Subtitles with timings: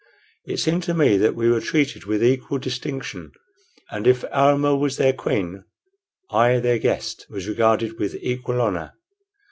[0.47, 3.33] It seemed to me that we were treated with equal distinction;
[3.91, 5.63] and if Almah was their queen,
[6.31, 8.93] I, their guest, was regarded with equal honor.